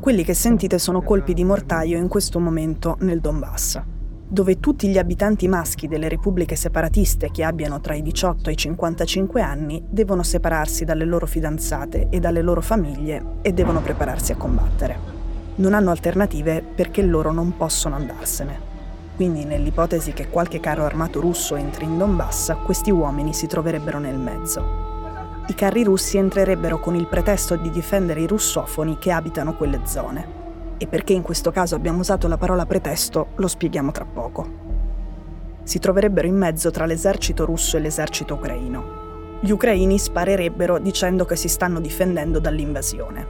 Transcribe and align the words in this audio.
Quelli 0.00 0.24
che 0.24 0.34
sentite 0.34 0.78
sono 0.78 1.02
colpi 1.02 1.34
di 1.34 1.44
mortaio 1.44 1.98
in 1.98 2.08
questo 2.08 2.38
momento 2.38 2.96
nel 3.00 3.20
Donbass, 3.20 3.80
dove 4.28 4.60
tutti 4.60 4.88
gli 4.88 4.96
abitanti 4.96 5.48
maschi 5.48 5.88
delle 5.88 6.08
repubbliche 6.08 6.56
separatiste 6.56 7.30
che 7.30 7.44
abbiano 7.44 7.80
tra 7.80 7.94
i 7.94 8.02
18 8.02 8.48
e 8.48 8.52
i 8.52 8.56
55 8.56 9.42
anni 9.42 9.82
devono 9.88 10.22
separarsi 10.22 10.84
dalle 10.84 11.04
loro 11.04 11.26
fidanzate 11.26 12.08
e 12.10 12.20
dalle 12.20 12.42
loro 12.42 12.60
famiglie 12.60 13.22
e 13.42 13.52
devono 13.52 13.80
prepararsi 13.80 14.32
a 14.32 14.36
combattere. 14.36 15.16
Non 15.56 15.74
hanno 15.74 15.90
alternative 15.90 16.62
perché 16.62 17.02
loro 17.02 17.32
non 17.32 17.56
possono 17.56 17.96
andarsene. 17.96 18.66
Quindi 19.16 19.44
nell'ipotesi 19.44 20.12
che 20.12 20.28
qualche 20.28 20.60
carro 20.60 20.84
armato 20.84 21.20
russo 21.20 21.56
entri 21.56 21.84
in 21.84 21.98
Donbass, 21.98 22.54
questi 22.64 22.90
uomini 22.90 23.34
si 23.34 23.46
troverebbero 23.46 23.98
nel 23.98 24.16
mezzo 24.16 24.97
i 25.48 25.54
carri 25.54 25.82
russi 25.82 26.18
entrerebbero 26.18 26.78
con 26.78 26.94
il 26.94 27.06
pretesto 27.06 27.56
di 27.56 27.70
difendere 27.70 28.20
i 28.20 28.26
russofoni 28.26 28.98
che 28.98 29.10
abitano 29.10 29.56
quelle 29.56 29.80
zone. 29.84 30.36
E 30.76 30.86
perché 30.86 31.14
in 31.14 31.22
questo 31.22 31.50
caso 31.50 31.74
abbiamo 31.74 32.00
usato 32.00 32.28
la 32.28 32.36
parola 32.36 32.66
pretesto 32.66 33.28
lo 33.36 33.48
spieghiamo 33.48 33.90
tra 33.90 34.04
poco. 34.04 34.46
Si 35.62 35.78
troverebbero 35.78 36.26
in 36.26 36.36
mezzo 36.36 36.70
tra 36.70 36.84
l'esercito 36.84 37.46
russo 37.46 37.78
e 37.78 37.80
l'esercito 37.80 38.34
ucraino. 38.34 39.38
Gli 39.40 39.50
ucraini 39.50 39.98
sparerebbero 39.98 40.78
dicendo 40.78 41.24
che 41.24 41.36
si 41.36 41.48
stanno 41.48 41.80
difendendo 41.80 42.40
dall'invasione. 42.40 43.26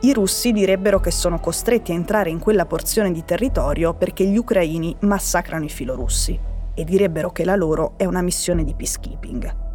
I 0.00 0.14
russi 0.14 0.52
direbbero 0.52 1.00
che 1.00 1.10
sono 1.10 1.38
costretti 1.38 1.92
a 1.92 1.96
entrare 1.96 2.30
in 2.30 2.38
quella 2.38 2.64
porzione 2.64 3.12
di 3.12 3.26
territorio 3.26 3.92
perché 3.92 4.24
gli 4.24 4.38
ucraini 4.38 4.96
massacrano 5.00 5.66
i 5.66 5.70
filorussi 5.70 6.38
e 6.72 6.84
direbbero 6.84 7.30
che 7.30 7.44
la 7.44 7.56
loro 7.56 7.92
è 7.98 8.06
una 8.06 8.22
missione 8.22 8.64
di 8.64 8.74
peacekeeping. 8.74 9.66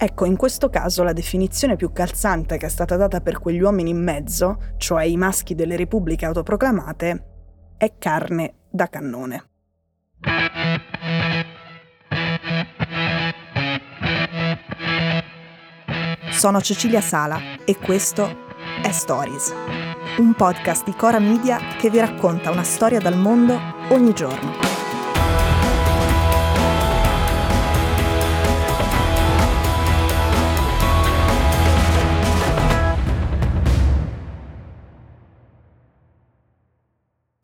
Ecco, 0.00 0.24
in 0.26 0.36
questo 0.36 0.70
caso 0.70 1.02
la 1.02 1.12
definizione 1.12 1.74
più 1.74 1.92
calzante 1.92 2.56
che 2.56 2.66
è 2.66 2.68
stata 2.68 2.94
data 2.94 3.20
per 3.20 3.40
quegli 3.40 3.60
uomini 3.60 3.90
in 3.90 4.00
mezzo, 4.00 4.74
cioè 4.76 5.02
i 5.02 5.16
maschi 5.16 5.56
delle 5.56 5.74
repubbliche 5.74 6.24
autoproclamate, 6.24 7.24
è 7.76 7.94
carne 7.98 8.54
da 8.70 8.88
cannone. 8.88 9.44
Sono 16.30 16.60
Cecilia 16.60 17.00
Sala 17.00 17.40
e 17.64 17.76
questo 17.76 18.46
è 18.80 18.92
Stories, 18.92 19.52
un 20.18 20.32
podcast 20.34 20.84
di 20.84 20.94
Cora 20.94 21.18
Media 21.18 21.58
che 21.76 21.90
vi 21.90 21.98
racconta 21.98 22.52
una 22.52 22.62
storia 22.62 23.00
dal 23.00 23.16
mondo 23.16 23.58
ogni 23.88 24.14
giorno. 24.14 24.77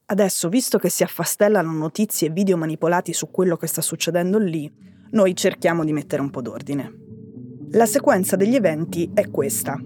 Adesso, 0.06 0.50
visto 0.50 0.76
che 0.76 0.90
si 0.90 1.02
affastellano 1.02 1.72
notizie 1.72 2.28
e 2.28 2.30
video 2.30 2.58
manipolati 2.58 3.14
su 3.14 3.30
quello 3.30 3.56
che 3.56 3.66
sta 3.66 3.80
succedendo 3.80 4.36
lì, 4.36 4.70
noi 5.12 5.34
cerchiamo 5.34 5.82
di 5.82 5.94
mettere 5.94 6.20
un 6.20 6.28
po' 6.28 6.42
d'ordine. 6.42 6.92
La 7.70 7.86
sequenza 7.86 8.36
degli 8.36 8.54
eventi 8.54 9.10
è 9.14 9.30
questa. 9.30 9.80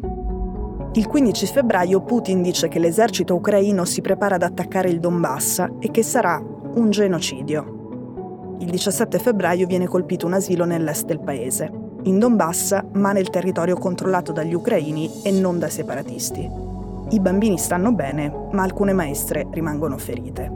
Il 0.95 1.07
15 1.07 1.47
febbraio 1.47 2.03
Putin 2.03 2.43
dice 2.43 2.67
che 2.67 2.81
l'esercito 2.81 3.37
ucraino 3.37 3.85
si 3.85 4.01
prepara 4.01 4.35
ad 4.35 4.43
attaccare 4.43 4.91
il 4.91 4.99
Donbass 4.99 5.65
e 5.79 5.93
che 5.93 6.03
sarà 6.03 6.37
un 6.39 6.91
genocidio. 6.91 8.57
Il 8.59 8.71
17 8.71 9.21
febbraio 9.21 9.69
viene 9.69 9.87
colpito 9.87 10.27
un 10.27 10.33
asilo 10.33 10.65
nell'est 10.65 11.05
del 11.05 11.21
paese, 11.21 11.71
in 12.03 12.19
Donbass 12.19 12.77
ma 12.95 13.13
nel 13.13 13.31
territorio 13.31 13.77
controllato 13.77 14.33
dagli 14.33 14.55
ucraini 14.55 15.23
e 15.23 15.31
non 15.31 15.61
dai 15.61 15.71
separatisti. 15.71 16.68
I 17.11 17.21
bambini 17.21 17.57
stanno 17.57 17.93
bene, 17.93 18.49
ma 18.53 18.63
alcune 18.63 18.93
maestre 18.93 19.47
rimangono 19.51 19.97
ferite. 19.97 20.53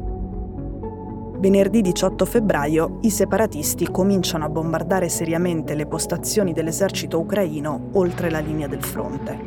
Venerdì 1.39 1.81
18 1.81 2.27
febbraio 2.27 2.99
i 3.01 3.11
separatisti 3.11 3.91
cominciano 3.91 4.45
a 4.45 4.51
bombardare 4.51 5.09
seriamente 5.09 5.75
le 5.75 5.87
postazioni 5.87 6.53
dell'esercito 6.53 7.19
ucraino 7.19 7.89
oltre 7.93 8.31
la 8.31 8.41
linea 8.41 8.67
del 8.67 8.83
fronte. 8.83 9.39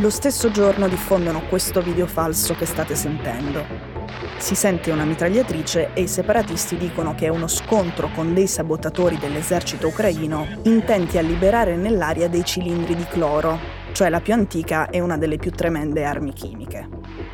Lo 0.00 0.10
stesso 0.10 0.50
giorno 0.50 0.88
diffondono 0.88 1.42
questo 1.50 1.82
video 1.82 2.06
falso 2.06 2.54
che 2.54 2.64
state 2.64 2.94
sentendo 2.94 3.97
Si 4.37 4.55
sente 4.55 4.91
una 4.91 5.05
mitragliatrice 5.05 5.91
e 5.93 6.01
i 6.01 6.07
separatisti 6.07 6.77
dicono 6.77 7.15
che 7.15 7.25
è 7.25 7.29
uno 7.29 7.47
scontro 7.47 8.09
con 8.13 8.33
dei 8.33 8.47
sabotatori 8.47 9.17
dell'esercito 9.17 9.87
ucraino 9.87 10.45
intenti 10.63 11.17
a 11.17 11.21
liberare 11.21 11.75
nell'aria 11.75 12.27
dei 12.27 12.43
cilindri 12.43 12.95
di 12.95 13.05
cloro, 13.05 13.57
cioè 13.93 14.09
la 14.09 14.21
più 14.21 14.33
antica 14.33 14.89
e 14.89 14.99
una 14.99 15.17
delle 15.17 15.37
più 15.37 15.51
tremende 15.51 16.03
armi 16.03 16.33
chimiche. 16.33 16.87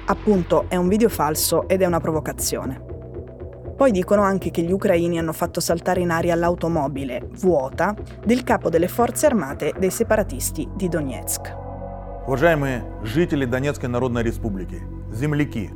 Appunto 0.05 0.65
è 0.67 0.75
un 0.75 0.87
video 0.87 1.09
falso 1.09 1.67
ed 1.67 1.81
è 1.81 1.85
una 1.85 1.99
provocazione. 1.99 2.81
Poi 3.75 3.91
dicono 3.91 4.23
anche 4.23 4.51
che 4.51 4.61
gli 4.61 4.73
ucraini 4.73 5.17
hanno 5.17 5.31
fatto 5.31 5.61
saltare 5.61 6.01
in 6.01 6.09
aria 6.09 6.35
l'automobile, 6.35 7.29
vuota, 7.39 7.95
del 8.25 8.43
capo 8.43 8.69
delle 8.69 8.89
forze 8.89 9.25
armate 9.25 9.73
dei 9.79 9.89
separatisti 9.89 10.67
di 10.75 10.89
Donetsk. 10.89 11.67
Уважаемые 12.27 12.83
жители 13.03 13.45
Донецкой 13.45 13.89
Народной 13.89 14.21
Республики, 14.21 14.81
земляки, 15.11 15.71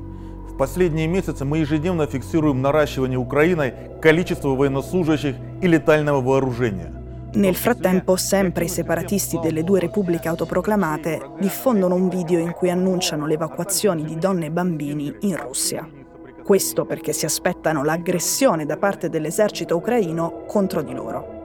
последние 0.58 1.08
месяцы 1.08 1.46
мы 1.46 1.60
ежедневно 1.60 2.06
фиксируем 2.08 2.62
наращивание 2.62 3.18
Украиной 3.18 3.74
количества 4.02 4.50
военнослужащих 4.50 5.36
и 5.62 5.68
летального 5.68 6.22
вооружения. 6.22 6.92
Nel 7.36 7.56
frattempo, 7.56 8.16
sempre 8.16 8.66
i 8.66 8.68
separatisti 8.68 9.40
delle 9.40 9.64
due 9.64 9.80
repubbliche 9.80 10.28
autoproclamate 10.28 11.32
diffondono 11.40 11.96
un 11.96 12.08
video 12.08 12.38
in 12.38 12.52
cui 12.52 12.70
annunciano 12.70 13.26
le 13.26 13.34
evacuazioni 13.34 14.04
di 14.04 14.18
donne 14.20 14.46
e 14.46 14.52
bambini 14.52 15.16
in 15.22 15.36
Russia. 15.38 15.90
Questo 16.44 16.86
perché 16.86 17.12
si 17.12 17.26
aspettano 17.26 17.84
l'aggressione 17.84 18.66
da 18.68 18.78
parte 18.78 19.10
dell'esercito 19.10 19.76
ucraino 19.76 20.44
contro 20.46 20.84
di 20.84 20.94
loro. 20.94 21.42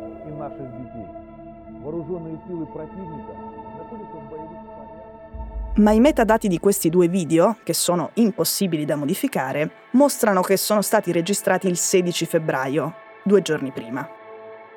ma 5.75 5.89
i 5.89 5.99
metadati 5.99 6.47
di 6.47 6.59
questi 6.59 6.91
due 6.91 7.07
video, 7.07 7.57
che 7.63 7.73
sono 7.73 8.11
impossibili 8.13 8.85
da 8.85 8.95
modificare, 8.95 9.87
mostrano 9.93 10.41
che 10.41 10.55
sono 10.55 10.83
stati 10.83 11.11
registrati 11.11 11.67
il 11.67 11.77
16 11.77 12.27
febbraio, 12.27 12.93
due 13.23 13.41
giorni 13.41 13.71
prima. 13.71 14.07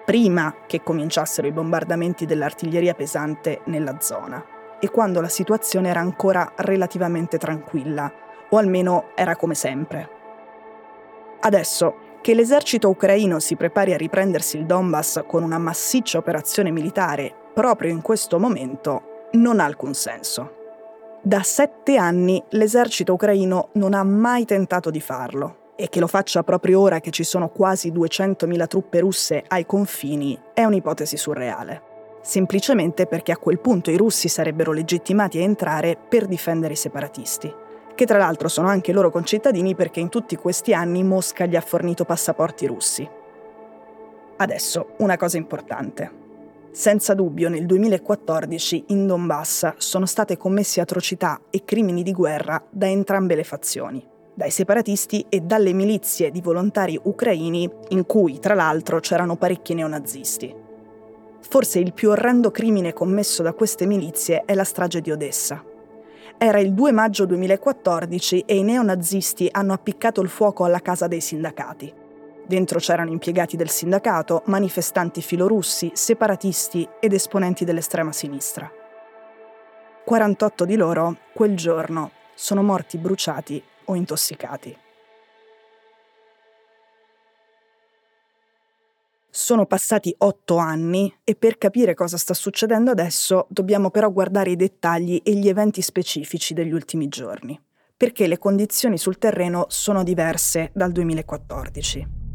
Prima 0.06 0.54
che 0.66 0.82
cominciassero 0.82 1.46
i 1.46 1.52
bombardamenti 1.52 2.24
dell'artiglieria 2.24 2.94
pesante 2.94 3.60
nella 3.64 4.00
zona 4.00 4.42
e 4.80 4.88
quando 4.88 5.20
la 5.20 5.28
situazione 5.28 5.90
era 5.90 6.00
ancora 6.00 6.54
relativamente 6.56 7.36
tranquilla, 7.36 8.10
o 8.48 8.56
almeno 8.56 9.10
era 9.14 9.36
come 9.36 9.54
sempre. 9.54 10.08
Adesso, 11.40 11.94
che 12.22 12.32
l'esercito 12.32 12.88
ucraino 12.88 13.38
si 13.38 13.54
prepari 13.54 13.92
a 13.92 13.98
riprendersi 13.98 14.56
il 14.56 14.64
Donbass 14.64 15.24
con 15.26 15.42
una 15.42 15.58
massiccia 15.58 16.16
operazione 16.16 16.70
militare 16.70 17.34
proprio 17.52 17.90
in 17.90 18.00
questo 18.00 18.38
momento 18.38 19.28
non 19.32 19.60
ha 19.60 19.64
alcun 19.64 19.92
senso. 19.92 20.55
Da 21.26 21.42
sette 21.42 21.96
anni 21.96 22.40
l'esercito 22.50 23.14
ucraino 23.14 23.70
non 23.72 23.94
ha 23.94 24.04
mai 24.04 24.44
tentato 24.44 24.90
di 24.90 25.00
farlo 25.00 25.72
e 25.74 25.88
che 25.88 25.98
lo 25.98 26.06
faccia 26.06 26.44
proprio 26.44 26.78
ora 26.78 27.00
che 27.00 27.10
ci 27.10 27.24
sono 27.24 27.48
quasi 27.48 27.90
200.000 27.90 28.66
truppe 28.68 29.00
russe 29.00 29.42
ai 29.48 29.66
confini 29.66 30.38
è 30.54 30.62
un'ipotesi 30.62 31.16
surreale. 31.16 31.82
Semplicemente 32.22 33.08
perché 33.08 33.32
a 33.32 33.38
quel 33.38 33.58
punto 33.58 33.90
i 33.90 33.96
russi 33.96 34.28
sarebbero 34.28 34.70
legittimati 34.70 35.38
a 35.38 35.42
entrare 35.42 35.98
per 36.08 36.26
difendere 36.26 36.74
i 36.74 36.76
separatisti, 36.76 37.52
che 37.96 38.06
tra 38.06 38.18
l'altro 38.18 38.46
sono 38.46 38.68
anche 38.68 38.92
loro 38.92 39.10
concittadini 39.10 39.74
perché 39.74 39.98
in 39.98 40.10
tutti 40.10 40.36
questi 40.36 40.74
anni 40.74 41.02
Mosca 41.02 41.44
gli 41.46 41.56
ha 41.56 41.60
fornito 41.60 42.04
passaporti 42.04 42.68
russi. 42.68 43.10
Adesso, 44.36 44.90
una 44.98 45.16
cosa 45.16 45.38
importante. 45.38 46.25
Senza 46.76 47.14
dubbio 47.14 47.48
nel 47.48 47.64
2014 47.64 48.84
in 48.88 49.06
Donbass 49.06 49.76
sono 49.78 50.04
state 50.04 50.36
commesse 50.36 50.82
atrocità 50.82 51.40
e 51.48 51.64
crimini 51.64 52.02
di 52.02 52.12
guerra 52.12 52.62
da 52.68 52.86
entrambe 52.86 53.34
le 53.34 53.44
fazioni, 53.44 54.06
dai 54.34 54.50
separatisti 54.50 55.24
e 55.30 55.40
dalle 55.40 55.72
milizie 55.72 56.30
di 56.30 56.42
volontari 56.42 57.00
ucraini 57.02 57.66
in 57.88 58.04
cui 58.04 58.38
tra 58.40 58.52
l'altro 58.52 59.00
c'erano 59.00 59.36
parecchi 59.36 59.72
neonazisti. 59.72 60.54
Forse 61.40 61.78
il 61.78 61.94
più 61.94 62.10
orrendo 62.10 62.50
crimine 62.50 62.92
commesso 62.92 63.42
da 63.42 63.54
queste 63.54 63.86
milizie 63.86 64.42
è 64.44 64.52
la 64.52 64.64
strage 64.64 65.00
di 65.00 65.10
Odessa. 65.10 65.64
Era 66.36 66.58
il 66.58 66.74
2 66.74 66.92
maggio 66.92 67.24
2014 67.24 68.40
e 68.40 68.54
i 68.54 68.62
neonazisti 68.62 69.48
hanno 69.50 69.72
appiccato 69.72 70.20
il 70.20 70.28
fuoco 70.28 70.64
alla 70.64 70.80
casa 70.80 71.06
dei 71.06 71.22
sindacati. 71.22 72.04
Dentro 72.46 72.78
c'erano 72.78 73.10
impiegati 73.10 73.56
del 73.56 73.70
sindacato, 73.70 74.42
manifestanti 74.46 75.20
filorussi, 75.20 75.90
separatisti 75.94 76.88
ed 77.00 77.12
esponenti 77.12 77.64
dell'estrema 77.64 78.12
sinistra. 78.12 78.70
48 80.04 80.64
di 80.64 80.76
loro, 80.76 81.16
quel 81.34 81.56
giorno, 81.56 82.12
sono 82.36 82.62
morti 82.62 82.98
bruciati 82.98 83.60
o 83.86 83.96
intossicati. 83.96 84.78
Sono 89.28 89.66
passati 89.66 90.14
otto 90.18 90.56
anni 90.56 91.12
e 91.24 91.34
per 91.34 91.58
capire 91.58 91.94
cosa 91.94 92.16
sta 92.16 92.32
succedendo 92.32 92.92
adesso 92.92 93.46
dobbiamo 93.48 93.90
però 93.90 94.08
guardare 94.12 94.50
i 94.50 94.56
dettagli 94.56 95.20
e 95.24 95.34
gli 95.34 95.48
eventi 95.48 95.82
specifici 95.82 96.54
degli 96.54 96.72
ultimi 96.72 97.08
giorni, 97.08 97.60
perché 97.96 98.28
le 98.28 98.38
condizioni 98.38 98.96
sul 98.98 99.18
terreno 99.18 99.66
sono 99.68 100.04
diverse 100.04 100.70
dal 100.72 100.92
2014. 100.92 102.25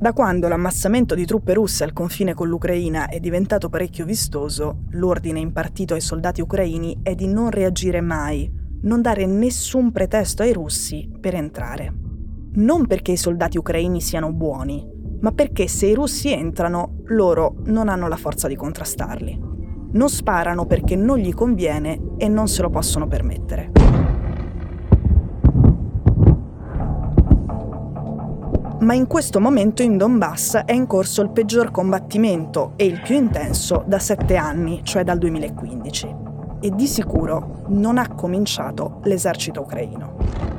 Da 0.00 0.14
quando 0.14 0.48
l'ammassamento 0.48 1.14
di 1.14 1.26
truppe 1.26 1.52
russe 1.52 1.84
al 1.84 1.92
confine 1.92 2.32
con 2.32 2.48
l'Ucraina 2.48 3.08
è 3.08 3.20
diventato 3.20 3.68
parecchio 3.68 4.06
vistoso, 4.06 4.84
l'ordine 4.92 5.40
impartito 5.40 5.92
ai 5.92 6.00
soldati 6.00 6.40
ucraini 6.40 7.00
è 7.02 7.14
di 7.14 7.26
non 7.26 7.50
reagire 7.50 8.00
mai, 8.00 8.50
non 8.84 9.02
dare 9.02 9.26
nessun 9.26 9.92
pretesto 9.92 10.42
ai 10.42 10.54
russi 10.54 11.06
per 11.20 11.34
entrare. 11.34 11.92
Non 12.54 12.86
perché 12.86 13.12
i 13.12 13.18
soldati 13.18 13.58
ucraini 13.58 14.00
siano 14.00 14.32
buoni, 14.32 14.82
ma 15.20 15.32
perché 15.32 15.68
se 15.68 15.88
i 15.88 15.94
russi 15.94 16.32
entrano, 16.32 17.02
loro 17.08 17.56
non 17.64 17.90
hanno 17.90 18.08
la 18.08 18.16
forza 18.16 18.48
di 18.48 18.56
contrastarli. 18.56 19.38
Non 19.92 20.08
sparano 20.08 20.64
perché 20.64 20.96
non 20.96 21.18
gli 21.18 21.34
conviene 21.34 22.14
e 22.16 22.26
non 22.26 22.48
se 22.48 22.62
lo 22.62 22.70
possono 22.70 23.06
permettere. 23.06 23.79
Ma 28.80 28.94
in 28.94 29.06
questo 29.06 29.40
momento 29.40 29.82
in 29.82 29.98
Donbass 29.98 30.56
è 30.64 30.72
in 30.72 30.86
corso 30.86 31.20
il 31.20 31.30
peggior 31.30 31.70
combattimento 31.70 32.72
e 32.76 32.86
il 32.86 33.00
più 33.02 33.14
intenso 33.14 33.84
da 33.86 33.98
sette 33.98 34.36
anni, 34.36 34.80
cioè 34.84 35.04
dal 35.04 35.18
2015. 35.18 36.16
E 36.60 36.70
di 36.70 36.86
sicuro 36.86 37.64
non 37.68 37.98
ha 37.98 38.08
cominciato 38.08 39.00
l'esercito 39.04 39.60
ucraino 39.60 40.50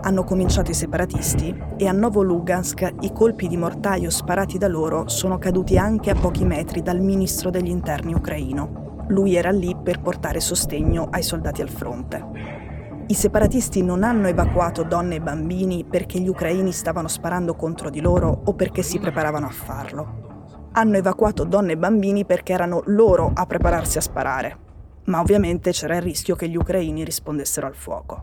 hanno 0.00 0.22
cominciato 0.22 0.70
i 0.70 0.74
separatisti 0.74 1.54
e 1.76 1.86
a 1.86 1.92
Novo-Lugansk 1.92 2.94
i 3.00 3.12
colpi 3.12 3.48
di 3.48 3.56
mortaio 3.56 4.10
sparati 4.10 4.56
da 4.56 4.68
loro 4.68 5.08
sono 5.08 5.38
caduti 5.38 5.76
anche 5.76 6.10
a 6.10 6.14
pochi 6.14 6.44
metri 6.44 6.82
dal 6.82 7.00
ministro 7.00 7.50
degli 7.50 7.68
interni 7.68 8.14
ucraino. 8.14 9.04
Lui 9.08 9.34
era 9.34 9.50
lì 9.50 9.76
per 9.76 10.00
portare 10.00 10.40
sostegno 10.40 11.08
ai 11.10 11.22
soldati 11.22 11.62
al 11.62 11.68
fronte. 11.68 12.67
I 13.10 13.14
separatisti 13.14 13.82
non 13.82 14.02
hanno 14.02 14.26
evacuato 14.26 14.82
donne 14.82 15.14
e 15.14 15.20
bambini 15.22 15.82
perché 15.82 16.20
gli 16.20 16.28
ucraini 16.28 16.72
stavano 16.72 17.08
sparando 17.08 17.54
contro 17.54 17.88
di 17.88 18.02
loro 18.02 18.42
o 18.44 18.52
perché 18.52 18.82
si 18.82 18.98
preparavano 18.98 19.46
a 19.46 19.50
farlo. 19.50 20.68
Hanno 20.72 20.98
evacuato 20.98 21.44
donne 21.44 21.72
e 21.72 21.78
bambini 21.78 22.26
perché 22.26 22.52
erano 22.52 22.82
loro 22.84 23.30
a 23.32 23.46
prepararsi 23.46 23.96
a 23.96 24.02
sparare. 24.02 24.58
Ma 25.04 25.20
ovviamente 25.20 25.70
c'era 25.70 25.96
il 25.96 26.02
rischio 26.02 26.36
che 26.36 26.50
gli 26.50 26.56
ucraini 26.56 27.02
rispondessero 27.02 27.66
al 27.66 27.74
fuoco. 27.74 28.22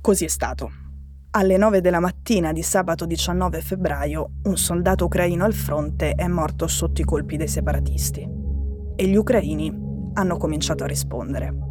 Così 0.00 0.24
è 0.24 0.28
stato. 0.28 0.70
Alle 1.32 1.56
9 1.56 1.80
della 1.80 1.98
mattina 1.98 2.52
di 2.52 2.62
sabato 2.62 3.04
19 3.04 3.60
febbraio, 3.60 4.30
un 4.44 4.56
soldato 4.56 5.06
ucraino 5.06 5.44
al 5.44 5.54
fronte 5.54 6.12
è 6.12 6.28
morto 6.28 6.68
sotto 6.68 7.00
i 7.00 7.04
colpi 7.04 7.36
dei 7.36 7.48
separatisti. 7.48 8.28
E 8.94 9.06
gli 9.08 9.16
ucraini 9.16 9.76
hanno 10.12 10.36
cominciato 10.36 10.84
a 10.84 10.86
rispondere. 10.86 11.70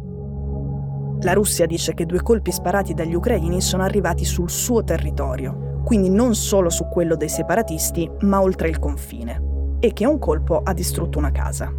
La 1.22 1.34
Russia 1.34 1.66
dice 1.66 1.94
che 1.94 2.04
due 2.04 2.20
colpi 2.20 2.50
sparati 2.50 2.94
dagli 2.94 3.14
ucraini 3.14 3.60
sono 3.60 3.84
arrivati 3.84 4.24
sul 4.24 4.50
suo 4.50 4.82
territorio, 4.82 5.80
quindi 5.84 6.10
non 6.10 6.34
solo 6.34 6.68
su 6.68 6.88
quello 6.88 7.14
dei 7.14 7.28
separatisti, 7.28 8.10
ma 8.22 8.42
oltre 8.42 8.68
il 8.68 8.80
confine, 8.80 9.76
e 9.78 9.92
che 9.92 10.04
un 10.04 10.18
colpo 10.18 10.62
ha 10.64 10.72
distrutto 10.72 11.18
una 11.18 11.30
casa. 11.30 11.72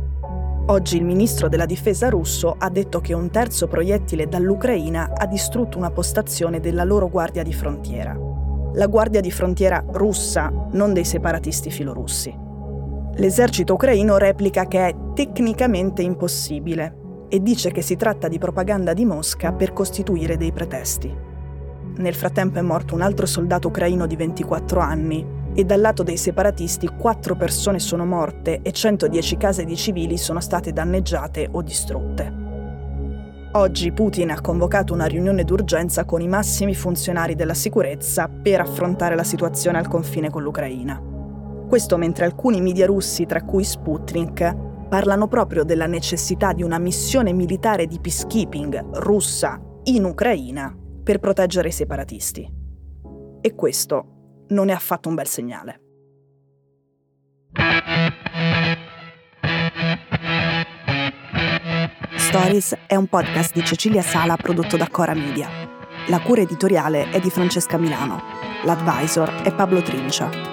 Oggi 0.67 0.95
il 0.95 1.03
ministro 1.03 1.49
della 1.49 1.65
difesa 1.65 2.07
russo 2.07 2.55
ha 2.57 2.69
detto 2.69 3.01
che 3.01 3.11
un 3.11 3.29
terzo 3.31 3.67
proiettile 3.67 4.27
dall'Ucraina 4.27 5.11
ha 5.13 5.25
distrutto 5.25 5.77
una 5.77 5.91
postazione 5.91 6.61
della 6.61 6.85
loro 6.85 7.09
guardia 7.09 7.43
di 7.43 7.53
frontiera. 7.53 8.17
La 8.75 8.87
guardia 8.87 9.19
di 9.19 9.29
frontiera 9.29 9.83
russa, 9.85 10.49
non 10.71 10.93
dei 10.93 11.03
separatisti 11.03 11.69
filorussi. 11.69 12.33
L'esercito 13.15 13.73
ucraino 13.73 14.15
replica 14.15 14.67
che 14.67 14.87
è 14.87 14.95
tecnicamente 15.13 16.01
impossibile 16.01 17.01
e 17.33 17.41
dice 17.41 17.71
che 17.71 17.81
si 17.81 17.95
tratta 17.95 18.27
di 18.27 18.37
propaganda 18.37 18.93
di 18.93 19.05
Mosca 19.05 19.53
per 19.53 19.73
costituire 19.73 20.37
dei 20.37 20.51
pretesti. 20.51 21.11
Nel 21.95 22.13
frattempo 22.13 22.59
è 22.59 22.61
morto 22.61 22.93
un 22.93 23.01
altro 23.01 23.25
soldato 23.25 23.69
ucraino 23.69 24.05
di 24.05 24.15
24 24.15 24.79
anni, 24.79 25.25
e 25.55 25.63
dal 25.63 25.81
lato 25.81 26.03
dei 26.03 26.15
separatisti 26.17 26.87
4 26.95 27.35
persone 27.35 27.79
sono 27.79 28.05
morte 28.05 28.59
e 28.61 28.71
110 28.71 29.37
case 29.37 29.65
di 29.65 29.75
civili 29.75 30.15
sono 30.15 30.41
state 30.41 30.73
danneggiate 30.73 31.49
o 31.51 31.63
distrutte. 31.63 32.31
Oggi 33.53 33.91
Putin 33.91 34.29
ha 34.29 34.39
convocato 34.39 34.93
una 34.93 35.07
riunione 35.07 35.43
d'urgenza 35.43 36.05
con 36.05 36.21
i 36.21 36.27
massimi 36.27 36.75
funzionari 36.75 37.33
della 37.33 37.55
sicurezza 37.55 38.29
per 38.29 38.61
affrontare 38.61 39.15
la 39.15 39.23
situazione 39.23 39.79
al 39.79 39.87
confine 39.87 40.29
con 40.29 40.43
l'Ucraina. 40.43 41.01
Questo 41.67 41.97
mentre 41.97 42.25
alcuni 42.25 42.61
media 42.61 42.85
russi, 42.85 43.25
tra 43.25 43.41
cui 43.41 43.63
Sputnik, 43.63 44.72
parlano 44.93 45.27
proprio 45.27 45.63
della 45.63 45.87
necessità 45.87 46.53
di 46.53 46.61
una 46.61 46.77
missione 46.77 47.33
militare 47.33 47.87
di 47.87 47.99
peacekeeping 47.99 48.97
russa 48.99 49.59
in 49.85 50.03
Ucraina 50.03 50.71
per 51.03 51.17
proteggere 51.17 51.69
i 51.69 51.71
separatisti. 51.71 52.47
E 53.41 53.55
questo 53.55 54.45
non 54.49 54.69
è 54.69 54.71
affatto 54.71 55.09
un 55.09 55.15
bel 55.15 55.25
segnale. 55.25 55.81
Stories 62.17 62.77
è 62.85 62.93
un 62.93 63.07
podcast 63.07 63.51
di 63.55 63.65
Cecilia 63.65 64.03
Sala 64.03 64.35
prodotto 64.35 64.77
da 64.77 64.87
Cora 64.89 65.15
Media. 65.15 65.49
La 66.09 66.21
cura 66.21 66.41
editoriale 66.41 67.09
è 67.09 67.19
di 67.19 67.31
Francesca 67.31 67.79
Milano. 67.79 68.21
L'advisor 68.63 69.41
è 69.41 69.51
Pablo 69.55 69.81
Trincia. 69.81 70.52